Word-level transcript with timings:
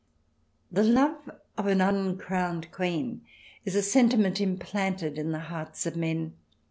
The 0.71 0.81
love 0.83 1.29
of 1.59 1.67
an 1.67 1.79
uncrowned 1.79 2.71
Queen 2.71 3.21
is 3.65 3.75
a 3.75 3.83
sentiment 3.83 4.41
implanted 4.41 5.19
in 5.19 5.31
the 5.31 5.41
hearts 5.41 5.85
of 5.85 5.95
men. 5.95 6.33